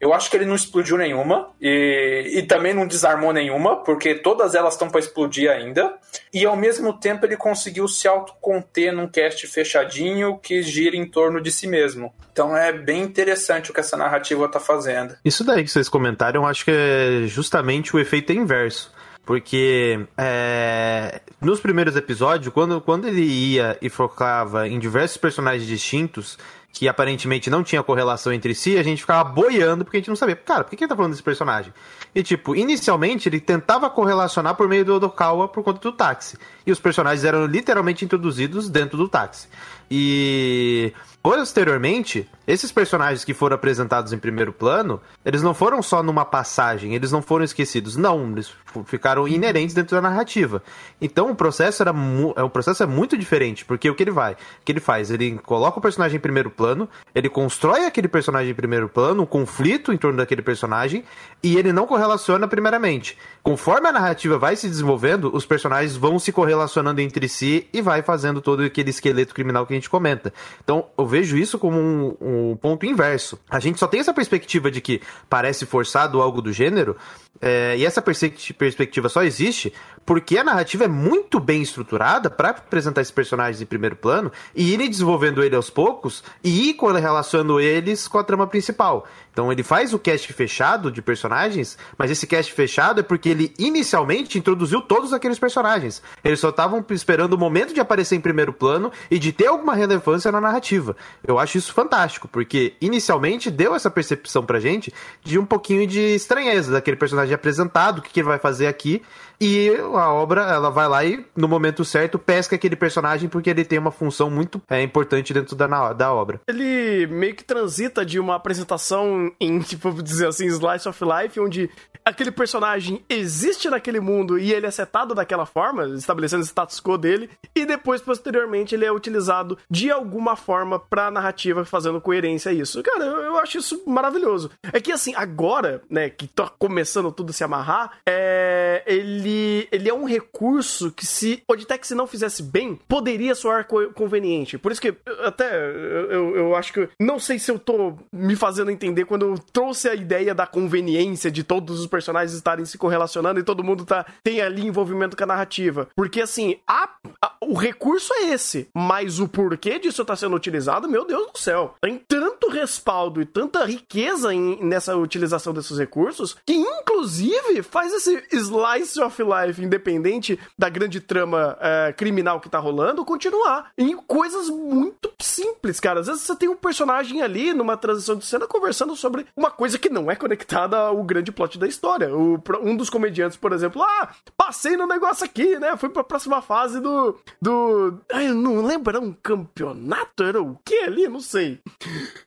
[0.00, 4.54] eu acho que ele não explodiu nenhuma e, e também não desarmou nenhuma, porque todas
[4.54, 5.94] elas estão para explodir ainda.
[6.32, 11.40] E ao mesmo tempo ele conseguiu se autoconter num cast fechadinho que gira em torno
[11.40, 12.14] de si mesmo.
[12.32, 15.16] Então é bem interessante o que essa narrativa está fazendo.
[15.24, 18.94] Isso daí que vocês comentaram, acho que é justamente o efeito inverso.
[19.24, 26.38] Porque é, nos primeiros episódios, quando, quando ele ia e focava em diversos personagens distintos,
[26.78, 30.16] que aparentemente não tinha correlação entre si, a gente ficava boiando porque a gente não
[30.16, 30.36] sabia.
[30.36, 31.72] Cara, por que ele tá falando desse personagem?
[32.14, 36.36] E, tipo, inicialmente ele tentava correlacionar por meio do Odokawa por conta do táxi.
[36.66, 39.48] E os personagens eram literalmente introduzidos dentro do táxi.
[39.90, 40.92] E
[41.26, 46.94] Posteriormente, esses personagens que foram apresentados em primeiro plano, eles não foram só numa passagem,
[46.94, 48.52] eles não foram esquecidos, não, eles
[48.84, 50.62] ficaram inerentes dentro da narrativa.
[51.00, 51.92] Então o processo era
[52.36, 55.10] é um processo é muito diferente, porque o que ele vai, o que ele faz,
[55.10, 59.26] ele coloca o personagem em primeiro plano, ele constrói aquele personagem em primeiro plano, um
[59.26, 61.02] conflito em torno daquele personagem,
[61.42, 63.18] e ele não correlaciona primeiramente.
[63.42, 68.00] Conforme a narrativa vai se desenvolvendo, os personagens vão se correlacionando entre si e vai
[68.02, 70.32] fazendo todo aquele esqueleto criminal que a gente comenta.
[70.62, 73.38] Então, eu vejo isso como um, um ponto inverso.
[73.48, 76.96] A gente só tem essa perspectiva de que parece forçado algo do gênero,
[77.40, 79.72] é, e essa perspectiva só existe
[80.06, 84.72] porque a narrativa é muito bem estruturada para apresentar esses personagens em primeiro plano e
[84.72, 89.04] ir desenvolvendo ele aos poucos e ir relacionando eles com a trama principal.
[89.32, 93.52] Então ele faz o cast fechado de personagens, mas esse cast fechado é porque ele
[93.58, 96.02] inicialmente introduziu todos aqueles personagens.
[96.24, 99.74] Eles só estavam esperando o momento de aparecer em primeiro plano e de ter alguma
[99.74, 100.96] relevância na narrativa.
[101.22, 106.00] Eu acho isso fantástico, porque inicialmente deu essa percepção pra gente de um pouquinho de
[106.14, 109.02] estranheza daquele personagem apresentado, o que, que ele vai fazer aqui,
[109.40, 113.64] e a obra, ela vai lá e, no momento certo, pesca aquele personagem porque ele
[113.64, 116.40] tem uma função muito é, importante dentro da, da obra.
[116.48, 121.70] Ele meio que transita de uma apresentação em, tipo, dizer assim, Slice of Life, onde
[122.04, 126.96] aquele personagem existe naquele mundo e ele é setado daquela forma, estabelecendo o status quo
[126.96, 132.54] dele, e depois, posteriormente, ele é utilizado de alguma forma pra narrativa, fazendo coerência a
[132.54, 132.82] isso.
[132.82, 134.50] Cara, eu, eu acho isso maravilhoso.
[134.72, 138.82] É que, assim, agora, né, que tá começando tudo a se amarrar, é...
[138.86, 143.66] ele ele, ele é um recurso que se o Oditex não fizesse bem, poderia soar
[143.66, 144.56] co conveniente.
[144.56, 148.70] Por isso que até eu, eu acho que não sei se eu tô me fazendo
[148.70, 153.40] entender quando eu trouxe a ideia da conveniência de todos os personagens estarem se correlacionando
[153.40, 155.88] e todo mundo tá tem ali envolvimento com a narrativa.
[155.96, 156.88] Porque assim, a,
[157.20, 161.38] a, o recurso é esse, mas o porquê disso tá sendo utilizado, meu Deus do
[161.38, 161.74] céu.
[161.80, 168.22] Tem tanto respaldo e tanta riqueza em, nessa utilização desses recursos que inclusive faz esse
[168.32, 174.48] slice of Life, independente da grande trama é, criminal que tá rolando, continuar em coisas
[174.48, 176.00] muito simples, cara.
[176.00, 179.78] Às vezes você tem um personagem ali numa transição de cena conversando sobre uma coisa
[179.78, 182.14] que não é conectada ao grande plot da história.
[182.14, 185.76] O, um dos comediantes, por exemplo, ah, passei no negócio aqui, né?
[185.76, 187.18] Fui pra próxima fase do.
[187.40, 187.98] do.
[188.12, 190.22] Ai, eu não lembro, era um campeonato?
[190.22, 191.08] Era o que ali?
[191.08, 191.60] Não sei.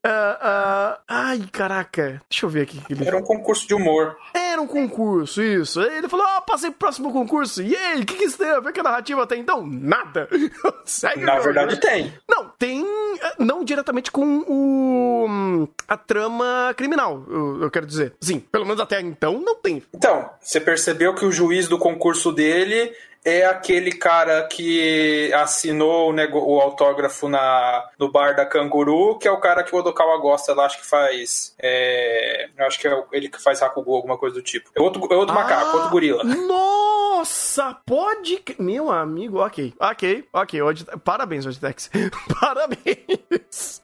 [0.06, 2.22] Uh, uh, ai, caraca.
[2.30, 2.82] Deixa eu ver aqui.
[3.06, 4.18] Era um concurso de humor.
[4.34, 5.82] Era um concurso, isso.
[5.82, 7.62] Ele falou: ah, passei próximo concurso.
[7.62, 9.66] E aí, o que, que isso tem a ver com a narrativa até então?
[9.66, 10.28] Nada.
[10.86, 12.14] Segue Na verdade, tem.
[12.28, 12.84] Não, tem.
[13.22, 15.68] Eh, não diretamente com o.
[15.88, 18.14] a trama criminal, eu, eu quero dizer.
[18.22, 19.84] Sim, pelo menos até então não tem.
[19.94, 26.56] Então, você percebeu que o juiz do concurso dele é aquele cara que assinou o,
[26.56, 30.54] o, autógrafo na, no bar da Canguru, que é o cara que o Odokawa gosta
[30.54, 31.54] lá, acho que faz.
[31.60, 34.70] É, acho que é ele que faz Hakugo, alguma coisa do tipo.
[34.76, 36.24] É outro, é outro ah, macaco, outro gorila.
[36.24, 38.42] Nossa, pode.
[38.58, 39.74] Meu amigo, ok.
[39.80, 40.62] Ok, ok.
[40.62, 41.90] Hoje, parabéns, Oditex.
[42.40, 43.82] parabéns.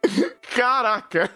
[0.55, 1.29] Caraca.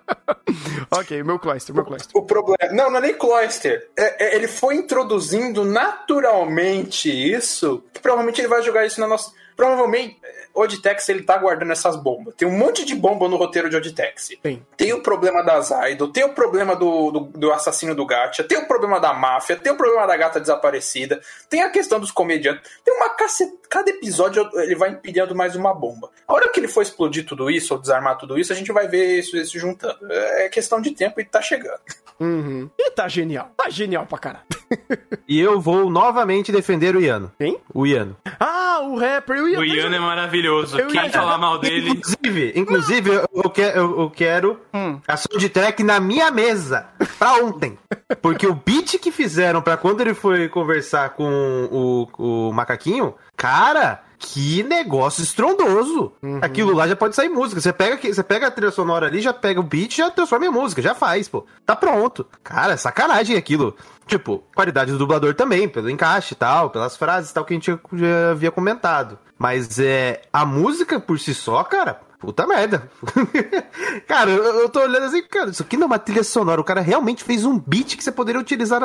[0.90, 2.10] ok, meu Cloyster, meu Cloyster.
[2.14, 2.72] O, o problema.
[2.72, 3.90] Não, não é nem Cloyster.
[3.96, 9.32] É, é, ele foi introduzindo naturalmente isso, que provavelmente ele vai jogar isso na nossa.
[9.56, 10.18] Provavelmente
[10.54, 12.34] Oditex ele tá guardando essas bombas.
[12.34, 14.30] Tem um monte de bomba no roteiro de Oditex.
[14.42, 14.62] Sim.
[14.76, 18.58] Tem o problema da Zaido, tem o problema do, do, do, assassino do Gacha, tem
[18.58, 22.62] o problema da máfia, tem o problema da gata desaparecida, tem a questão dos comediantes.
[22.84, 23.52] Tem uma caceta.
[23.68, 26.10] Cada episódio ele vai empilhando mais uma bomba.
[26.28, 28.86] A hora que ele for explodir tudo isso, ou desarmar tudo isso, a gente vai
[28.86, 29.98] ver isso, isso juntando.
[30.10, 31.80] É questão de tempo e tá chegando.
[32.20, 32.70] Uhum.
[32.78, 33.50] E tá genial.
[33.56, 34.46] Tá genial pra caralho.
[35.28, 37.32] E eu vou novamente defender o Iano.
[37.38, 37.58] Quem?
[37.72, 38.16] O Iano.
[38.38, 39.36] Ah, o rapper.
[39.38, 40.78] Eu ia O até Ian é maravilhoso.
[40.78, 41.90] Eu Quem ia- falar mal dele.
[41.90, 44.98] Inclusive, inclusive eu, eu que- eu- eu quero Hum.
[45.08, 46.86] a soundtrack na minha mesa
[47.18, 47.78] pra ontem.
[48.20, 54.02] Porque o beat que fizeram pra quando ele foi conversar com o, o macaquinho, cara,
[54.18, 56.12] que negócio estrondoso.
[56.22, 56.38] Uhum.
[56.42, 57.60] Aquilo lá já pode sair música.
[57.60, 60.50] Você pega, você pega a trilha sonora ali, já pega o beat, já transforma em
[60.50, 61.44] música, já faz, pô.
[61.64, 62.26] Tá pronto.
[62.44, 63.74] Cara, é sacanagem aquilo.
[64.06, 67.56] Tipo, qualidade do dublador também, pelo encaixe e tal, pelas frases e tal que a
[67.56, 69.18] gente já- havia comentado.
[69.38, 72.90] Mas é a música por si só, cara, puta merda.
[74.06, 76.60] cara, eu, eu tô olhando assim, cara, isso aqui não é uma trilha sonora.
[76.60, 78.80] O cara realmente fez um beat que você poderia utilizar,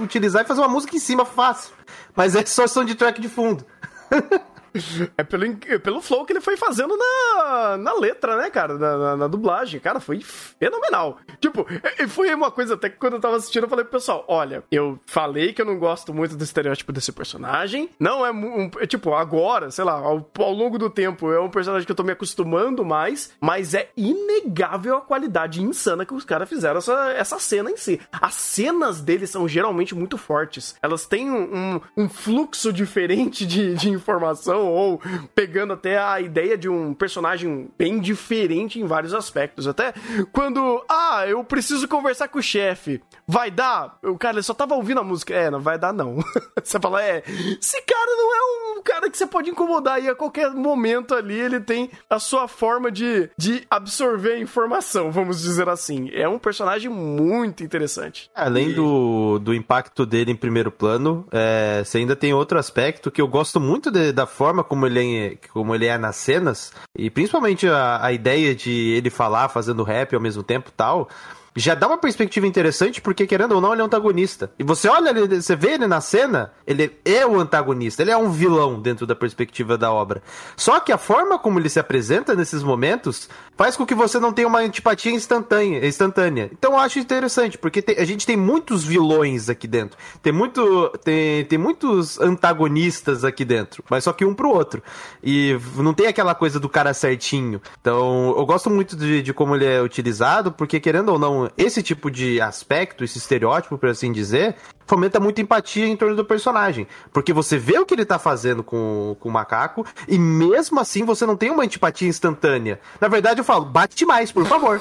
[0.00, 1.72] utilizar e fazer uma música em cima fácil.
[2.14, 3.64] Mas é só soundtrack de fundo.
[5.16, 8.78] É pelo, pelo flow que ele foi fazendo na, na letra, né, cara?
[8.78, 9.78] Na, na- na dublagem.
[9.80, 11.18] Cara, foi fenomenal.
[11.40, 11.66] Tipo,
[11.98, 14.62] e- foi uma coisa até que quando eu tava assistindo, eu falei pro pessoal: olha,
[14.70, 17.90] eu falei que eu não gosto muito do estereótipo desse personagem.
[17.98, 21.50] Não é, um, é tipo, agora, sei lá, ao, ao longo do tempo, é um
[21.50, 26.24] personagem que eu tô me acostumando mais, mas é inegável a qualidade insana que os
[26.24, 28.00] caras fizeram essa, essa cena em si.
[28.12, 30.74] As cenas deles são geralmente muito fortes.
[30.82, 35.00] Elas têm um, um- um fluxo diferente de, de informação, ou
[35.34, 39.66] pegando até a ideia de um personagem bem diferente em vários aspectos.
[39.66, 39.92] Até
[40.32, 43.98] quando, ah, eu preciso conversar com o chefe, vai dar?
[44.02, 45.34] O cara ele só tava ouvindo a música.
[45.34, 46.16] É, não vai dar não.
[46.62, 47.22] você fala, é,
[47.60, 51.38] esse cara não é um cara que você pode incomodar e a qualquer momento ali
[51.38, 56.10] ele tem a sua forma de, de absorver a informação, vamos dizer assim.
[56.12, 58.28] É um personagem muito interessante.
[58.34, 63.20] Além do, do impacto dele em primeiro plano, é, você ainda tem outro aspecto que
[63.20, 67.08] eu gosto muito de- da forma como ele, é, como ele é nas cenas, e
[67.08, 71.08] principalmente a, a ideia de ele falar fazendo rap ao mesmo tempo tal.
[71.54, 74.50] Já dá uma perspectiva interessante, porque querendo ou não, ele é um antagonista.
[74.58, 78.16] E você olha, ele, você vê ele na cena, ele é o antagonista, ele é
[78.16, 80.22] um vilão dentro da perspectiva da obra.
[80.56, 84.32] Só que a forma como ele se apresenta nesses momentos faz com que você não
[84.32, 85.86] tenha uma antipatia instantânea.
[85.86, 86.48] instantânea.
[86.52, 89.98] Então eu acho interessante, porque tem- a gente tem muitos vilões aqui dentro.
[90.22, 94.82] Tem, muito, tem, tem muitos antagonistas aqui dentro, mas só que um pro outro.
[95.22, 97.60] E não tem aquela coisa do cara certinho.
[97.80, 101.82] Então eu gosto muito de, de como ele é utilizado, porque querendo ou não, esse
[101.82, 106.86] tipo de aspecto, esse estereótipo, por assim dizer, fomenta muita empatia em torno do personagem.
[107.12, 111.04] Porque você vê o que ele tá fazendo com, com o macaco, e mesmo assim
[111.04, 112.80] você não tem uma antipatia instantânea.
[113.00, 114.80] Na verdade, eu falo, bate mais, por favor.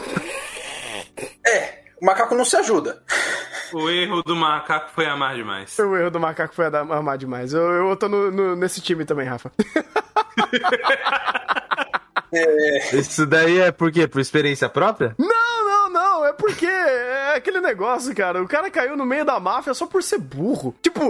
[1.45, 3.01] É, o macaco não se ajuda.
[3.73, 5.77] O erro do macaco foi amar demais.
[5.79, 7.53] O erro do macaco foi amar demais.
[7.53, 9.49] Eu, eu tô no- no- nesse time também, Rafa.
[12.93, 14.07] Isso daí é por quê?
[14.07, 15.15] Por experiência própria?
[15.17, 16.25] Não, não, não.
[16.25, 18.41] É porque é aquele negócio, cara.
[18.41, 20.73] O cara caiu no meio da máfia só por ser burro.
[20.81, 21.09] Tipo,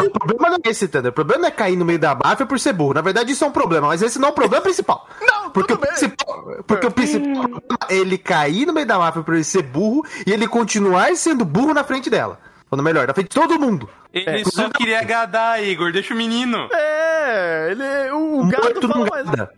[0.00, 1.10] O problema não é esse, Thunder.
[1.10, 2.94] O problema não é cair no meio da máfia por ser burro.
[2.94, 5.08] Na verdade, isso é um problema, mas esse não é o problema principal.
[5.20, 7.44] Não, porque o principal, Porque o principal
[7.88, 11.44] é ele cair no meio da máfia por ele ser burro e ele continuar sendo
[11.44, 12.38] burro na frente dela.
[12.70, 13.88] Ou melhor, na frente de todo mundo.
[14.12, 15.90] Ele só queria agradar, Igor.
[15.90, 16.68] Deixa o menino.
[16.72, 17.68] é.
[17.70, 18.10] Ele.
[18.12, 19.48] O, o gato Morto fala mais.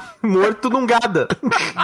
[0.22, 1.26] Morto num gada.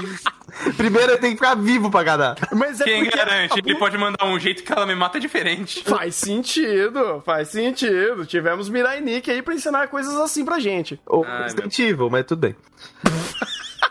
[0.76, 2.36] Primeiro ele tem que ficar vivo pra gadar.
[2.52, 3.54] Mas é Quem garante?
[3.54, 5.82] a Ele pode mandar um jeito que ela me mata diferente.
[5.84, 8.24] Faz sentido, faz sentido.
[8.26, 11.00] Tivemos Mirai Nick aí pra ensinar coisas assim pra gente.
[11.06, 12.56] Ou Ai, Resident Evil, mas tudo bem.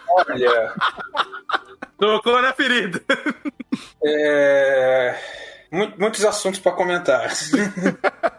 [0.09, 0.73] Olha,
[1.97, 3.01] Tocou na ferida.
[4.03, 5.15] é,
[5.71, 7.29] mu- muitos assuntos para comentar.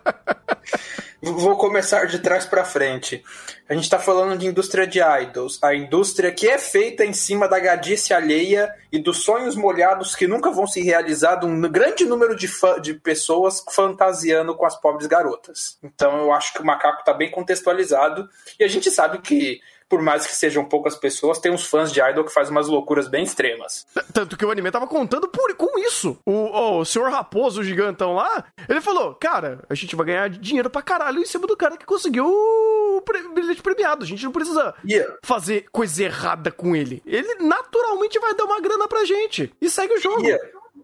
[1.20, 3.24] Vou começar de trás para frente.
[3.68, 7.48] A gente está falando de indústria de idols, a indústria que é feita em cima
[7.48, 12.04] da gadice alheia e dos sonhos molhados que nunca vão se realizar de um grande
[12.04, 15.76] número de, fã- de pessoas fantasiando com as pobres garotas.
[15.82, 18.28] Então eu acho que o macaco está bem contextualizado
[18.58, 22.00] e a gente sabe que por mais que sejam poucas pessoas, tem uns fãs de
[22.00, 23.86] idol que fazem umas loucuras bem extremas.
[24.12, 26.18] Tanto que o anime tava contando por, com isso.
[26.26, 30.68] O, o senhor Raposo, o gigantão lá, ele falou: Cara, a gente vai ganhar dinheiro
[30.70, 34.04] pra caralho em cima do cara que conseguiu o pre- bilhete premiado.
[34.04, 37.02] A gente não precisa E fazer coisa errada com ele.
[37.06, 39.52] Ele naturalmente vai dar uma grana pra gente.
[39.60, 40.24] E segue o jogo.
[40.26, 40.38] ia.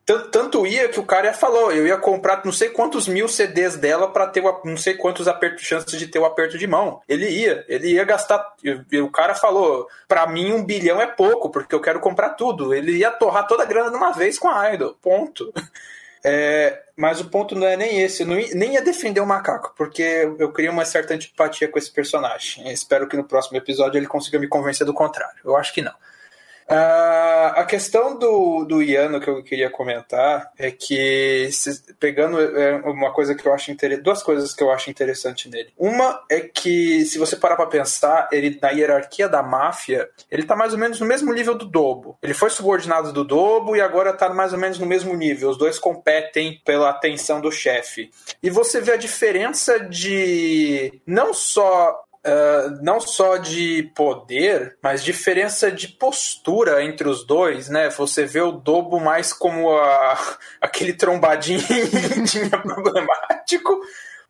[0.05, 4.11] Tanto, ia que o cara falou, eu ia comprar não sei quantos mil CDs dela
[4.11, 7.01] pra ter não sei quantos apertos, chances de ter o aperto de mão.
[7.09, 8.55] Ele ia, ele ia gastar.
[9.03, 12.75] O cara falou, pra mim um bilhão é pouco, porque eu quero comprar tudo.
[12.75, 14.97] Ele ia torrar toda a grana de uma vez com a Idol.
[15.01, 15.53] Ponto.
[16.27, 20.03] É, mas o ponto não é nem esse, não nem ia defender o macaco, porque
[20.38, 22.67] eu crio uma certa antipatia com esse personagem.
[22.67, 25.37] Eu espero que no próximo episódio ele consiga me convencer do contrário.
[25.45, 25.92] Eu acho que não.
[26.69, 32.77] Uh, a questão do, do Iano que eu queria comentar é que, se, pegando é,
[32.77, 35.73] uma coisa que eu acho interessante, duas coisas que eu acho interessante nele.
[35.79, 40.56] Uma é que, se você parar pra pensar, ele na hierarquia da máfia, ele tá
[40.56, 42.19] mais ou menos no mesmo nível do Dobo.
[42.23, 45.50] Ele foi subordinado do Dobo e agora tá mais ou menos no mesmo nível.
[45.50, 48.10] Os dois competem pela atenção do chefe.
[48.42, 55.70] E você vê a diferença de não só Uh, não só de poder, mas diferença
[55.70, 57.90] de postura entre os dois, né?
[57.90, 60.18] Você vê o Dobo mais como a,
[60.58, 61.60] aquele trombadinho
[62.62, 63.79] problemático.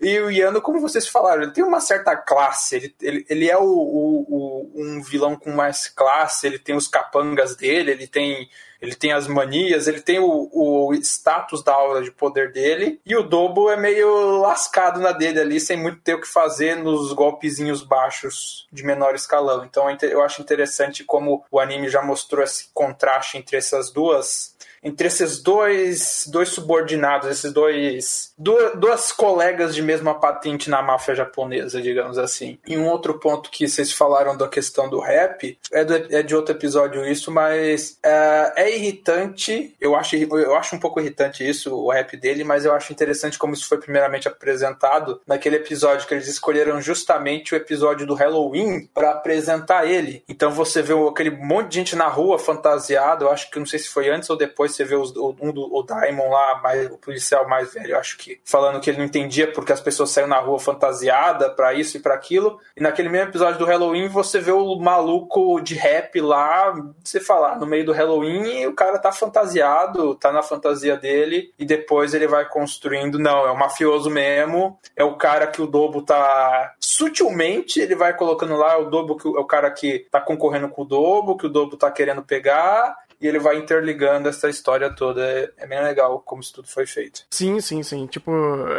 [0.00, 2.76] E o Yano, como vocês falaram, ele tem uma certa classe.
[2.76, 6.88] Ele, ele, ele é o, o, o, um vilão com mais classe, ele tem os
[6.88, 8.48] capangas dele, ele tem
[8.84, 13.16] ele tem as manias, ele tem o, o status da aura de poder dele, e
[13.16, 17.12] o Dobo é meio lascado na dele ali, sem muito ter o que fazer nos
[17.12, 19.64] golpezinhos baixos de menor escalão.
[19.64, 24.53] Então eu acho interessante como o anime já mostrou esse contraste entre essas duas
[24.84, 28.34] entre esses dois, dois subordinados, esses dois.
[28.36, 32.58] Duas, duas colegas de mesma patente na máfia japonesa, digamos assim.
[32.66, 36.36] E um outro ponto que vocês falaram da questão do rap, é, do, é de
[36.36, 41.74] outro episódio isso, mas é, é, irritante, eu acho, eu acho um pouco irritante isso,
[41.74, 46.12] o rap dele, mas eu acho interessante como isso foi primeiramente apresentado naquele episódio que
[46.12, 50.22] eles escolheram justamente o episódio do Halloween para apresentar ele.
[50.28, 53.78] Então você vê aquele monte de gente na rua fantasiado, eu acho que não sei
[53.78, 56.98] se foi antes ou depois você vê os, um do o Diamond lá, mais, o
[56.98, 60.38] policial mais velho, acho que, falando que ele não entendia porque as pessoas saíram na
[60.38, 62.58] rua fantasiada para isso e para aquilo.
[62.76, 67.58] E naquele mesmo episódio do Halloween, você vê o maluco de rap lá, você falar,
[67.58, 72.14] no meio do Halloween, e o cara tá fantasiado, tá na fantasia dele, e depois
[72.14, 76.74] ele vai construindo, não, é o mafioso mesmo, é o cara que o Dobo tá
[76.80, 80.82] sutilmente, ele vai colocando lá, o Dobo que é o cara que tá concorrendo com
[80.82, 85.24] o Dobo, que o Dobo tá querendo pegar, e ele vai interligando essa história toda.
[85.24, 87.24] É, é bem legal como isso tudo foi feito.
[87.30, 88.06] Sim, sim, sim.
[88.06, 88.32] Tipo,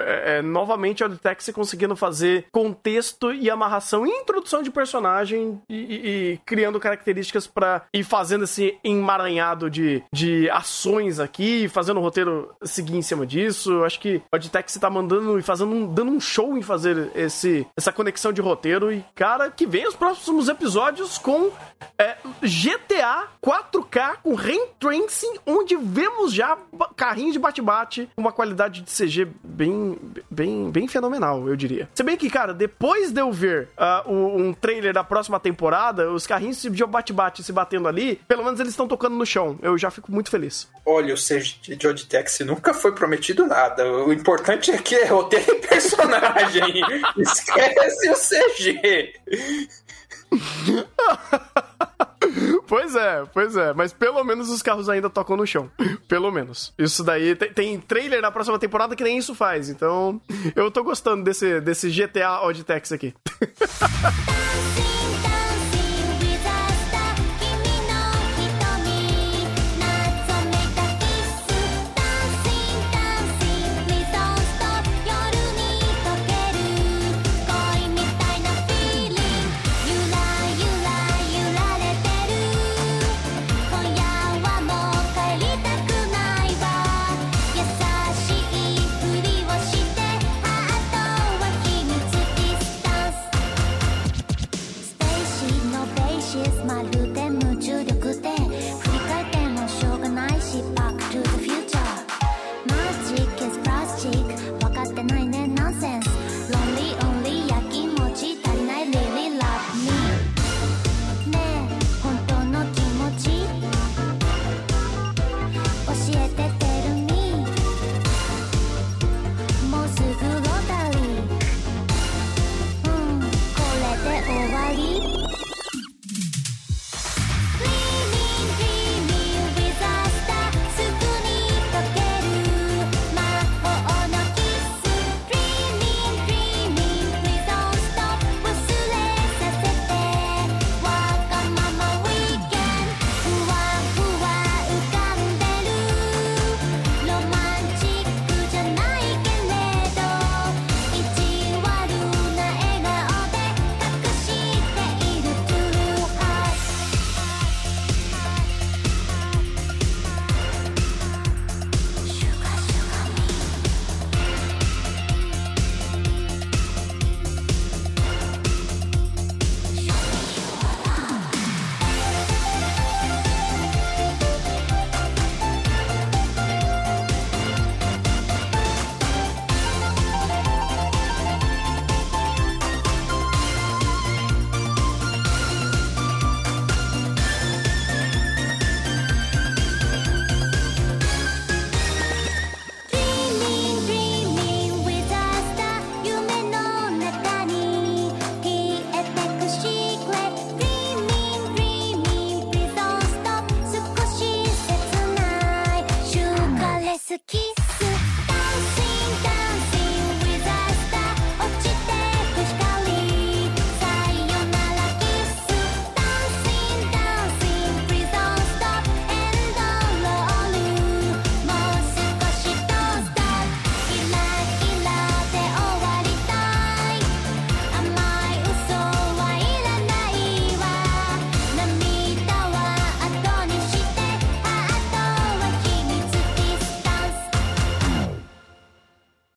[0.06, 5.76] é, é, novamente a Detex conseguindo fazer contexto e amarração e introdução de personagem e,
[5.76, 12.04] e, e criando características para ir fazendo esse emaranhado de, de ações aqui, fazendo o
[12.04, 13.84] roteiro seguir em cima disso.
[13.84, 17.66] Acho que a Detex tá mandando e fazendo um, dando um show em fazer esse,
[17.78, 18.92] essa conexão de roteiro.
[18.92, 21.52] E, cara, que vem os próximos episódios com
[21.98, 26.58] é, GTA 4K com ray tracing, onde vemos já
[26.96, 29.98] carrinhos de bate-bate, uma qualidade de CG bem,
[30.30, 31.90] bem, bem fenomenal, eu diria.
[31.94, 36.28] Se bem que, cara, depois de eu ver uh, um trailer da próxima temporada, os
[36.28, 39.58] carrinhos de bate-bate se batendo ali, pelo menos eles estão tocando no chão.
[39.62, 40.68] Eu já fico muito feliz.
[40.86, 43.86] Olha, o CG de Oditex nunca foi prometido nada.
[43.92, 46.82] O importante é que é roteiro e personagem.
[47.18, 49.14] Esquece o CG.
[52.68, 53.74] pois é, pois é.
[53.74, 55.70] Mas pelo menos os carros ainda tocam no chão.
[56.08, 56.74] Pelo menos.
[56.78, 59.70] Isso daí tem, tem trailer na próxima temporada que nem isso faz.
[59.70, 60.20] Então,
[60.56, 63.14] eu tô gostando desse, desse GTA Oddtex aqui.